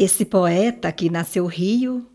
Esse 0.00 0.24
poeta 0.24 0.90
que 0.90 1.10
nasceu 1.10 1.44
rio 1.44 2.06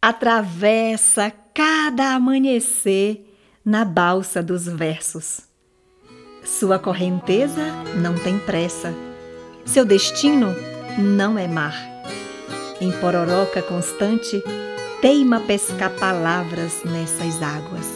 atravessa 0.00 1.32
cada 1.52 2.14
amanhecer 2.14 3.36
na 3.64 3.84
balsa 3.84 4.40
dos 4.40 4.68
versos. 4.68 5.40
Sua 6.44 6.78
correnteza 6.78 7.66
não 8.00 8.14
tem 8.14 8.38
pressa, 8.38 8.94
seu 9.64 9.84
destino 9.84 10.54
não 10.96 11.36
é 11.36 11.48
mar. 11.48 11.74
Em 12.80 12.92
pororoca 12.92 13.60
constante, 13.60 14.40
teima 15.00 15.40
pescar 15.40 15.90
palavras 15.98 16.84
nessas 16.84 17.42
águas. 17.42 17.88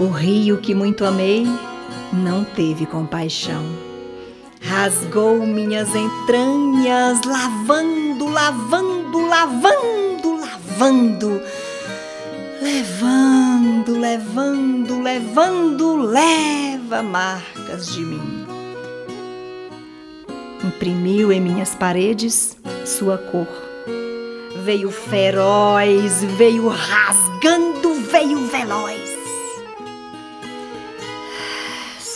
O 0.00 0.08
rio 0.08 0.58
que 0.58 0.74
muito 0.74 1.04
amei 1.04 1.46
não 2.12 2.42
teve 2.42 2.86
compaixão. 2.86 3.91
Rasgou 4.62 5.46
minhas 5.46 5.94
entranhas, 5.94 7.20
lavando, 7.24 8.28
lavando, 8.28 9.26
lavando, 9.26 10.36
lavando 10.40 11.42
levando, 12.62 13.98
levando, 13.98 15.02
levando, 15.02 15.96
leva 15.96 17.02
marcas 17.02 17.92
de 17.92 18.00
mim. 18.00 18.46
Imprimiu 20.64 21.32
em 21.32 21.40
minhas 21.40 21.74
paredes 21.74 22.56
sua 22.86 23.18
cor. 23.18 23.48
Veio 24.64 24.92
feroz, 24.92 26.22
veio 26.36 26.68
rasgando, 26.68 27.81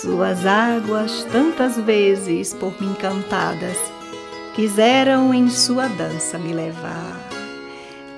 Suas 0.07 0.47
águas, 0.47 1.27
tantas 1.33 1.77
vezes 1.81 2.55
por 2.55 2.81
mim 2.81 2.95
cantadas, 2.95 3.77
quiseram 4.55 5.35
em 5.35 5.51
sua 5.51 5.89
dança 5.89 6.39
me 6.39 6.53
levar. 6.53 7.19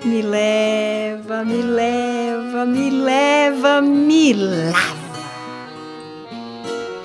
Me 0.05 0.21
leva, 0.21 1.43
me 1.47 1.63
leva, 1.63 2.67
me 2.67 2.91
leva, 2.91 3.81
me 3.81 4.35
lava. 4.35 4.99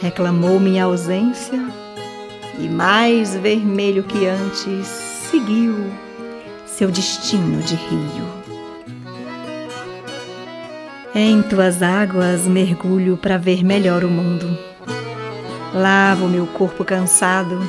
Reclamou 0.02 0.60
minha 0.60 0.84
ausência 0.84 1.66
e, 2.60 2.68
mais 2.68 3.38
vermelho 3.38 4.04
que 4.04 4.28
antes, 4.28 4.86
seguiu 5.32 5.78
seu 6.66 6.92
destino 6.92 7.64
de 7.64 7.76
rio. 7.76 8.28
Em 11.16 11.42
tuas 11.42 11.82
águas 11.82 12.42
mergulho 12.42 13.16
para 13.16 13.38
ver 13.38 13.64
melhor 13.64 14.04
o 14.04 14.10
mundo. 14.10 14.73
Lavo 15.74 16.28
meu 16.28 16.46
corpo 16.46 16.86
cansado, 16.86 17.60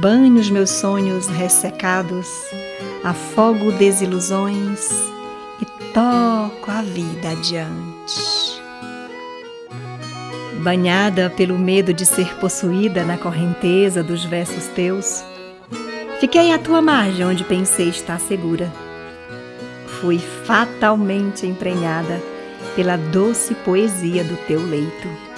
banho 0.00 0.40
os 0.40 0.48
meus 0.48 0.70
sonhos 0.70 1.26
ressecados 1.26 2.26
afogo 3.04 3.70
desilusões 3.72 4.90
e 5.60 5.66
toco 5.92 6.70
a 6.70 6.80
vida 6.82 7.30
adiante. 7.30 8.60
Banhada 10.62 11.30
pelo 11.30 11.58
medo 11.58 11.92
de 11.92 12.06
ser 12.06 12.34
possuída 12.38 13.04
na 13.04 13.18
correnteza 13.18 14.02
dos 14.02 14.24
versos 14.24 14.66
teus, 14.68 15.22
fiquei 16.18 16.52
à 16.52 16.58
tua 16.58 16.80
margem 16.80 17.26
onde 17.26 17.44
pensei 17.44 17.90
estar 17.90 18.18
segura. 18.18 18.72
Fui 20.00 20.18
fatalmente 20.18 21.46
emprenhada 21.46 22.20
pela 22.74 22.96
doce 22.96 23.54
poesia 23.56 24.24
do 24.24 24.36
teu 24.48 24.60
leito 24.66 25.36